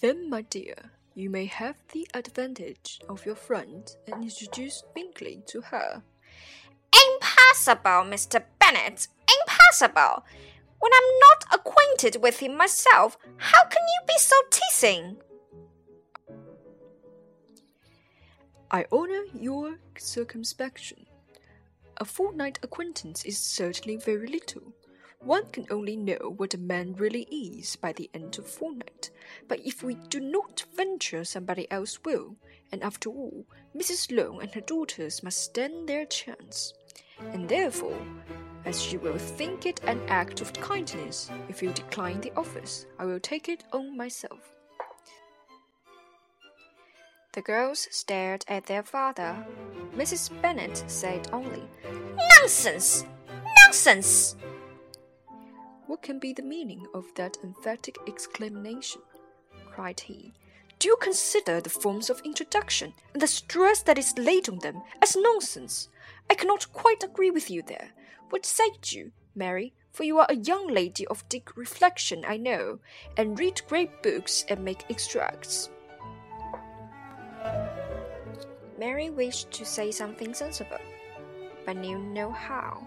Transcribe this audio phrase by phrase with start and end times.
[0.00, 5.60] Then, my dear, you may have the advantage of your friend and introduce Bingley to
[5.60, 6.02] her.
[7.14, 8.42] Impossible, Mr.
[8.58, 9.08] Bennet!
[9.40, 10.24] Impossible!
[10.78, 15.18] When I'm not acquainted with him myself, how can you be so teasing?
[18.70, 21.04] I honor your circumspection.
[21.98, 24.72] A fortnight acquaintance is certainly very little.
[25.22, 29.10] One can only know what a man really is by the end of a fortnight.
[29.48, 32.36] But if we do not venture, somebody else will,
[32.72, 33.44] and after all,
[33.76, 34.10] Mrs.
[34.10, 36.72] Long and her daughters must stand their chance.
[37.18, 37.98] And therefore,
[38.64, 43.04] as you will think it an act of kindness if you decline the office, I
[43.04, 44.56] will take it on myself.
[47.32, 49.46] The girls stared at their father.
[49.94, 50.30] Mrs.
[50.40, 51.68] Bennet said only,
[52.38, 53.04] Nonsense!
[53.66, 54.34] Nonsense!
[55.90, 59.02] What can be the meaning of that emphatic exclamation?
[59.72, 60.32] cried he.
[60.78, 64.82] Do you consider the forms of introduction and the stress that is laid on them
[65.02, 65.88] as nonsense?
[66.30, 67.88] I cannot quite agree with you there.
[68.28, 69.72] What say you, Mary?
[69.90, 72.78] For you are a young lady of deep reflection, I know,
[73.16, 75.70] and read great books and make extracts.
[78.78, 80.78] Mary wished to say something sensible,
[81.66, 82.86] but knew no how.